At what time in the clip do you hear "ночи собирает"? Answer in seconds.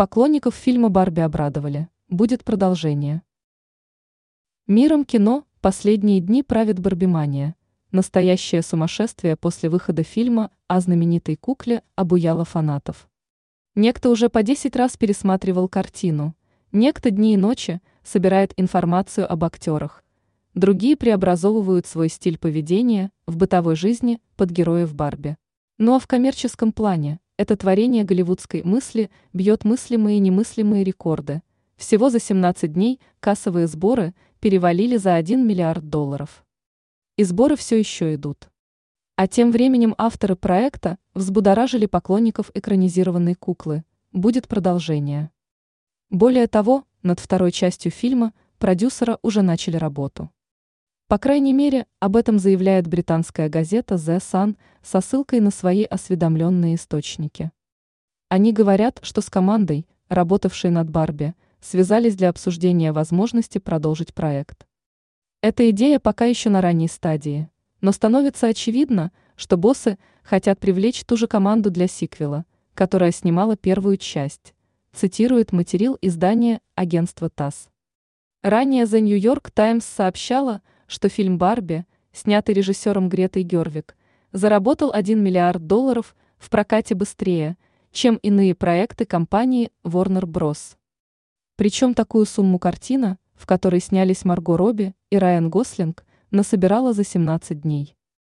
17.36-18.54